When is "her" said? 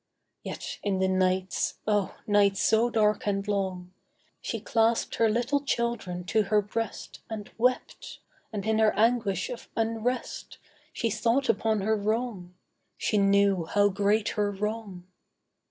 5.17-5.29, 6.41-6.59, 8.79-8.95, 11.81-11.95, 14.29-14.49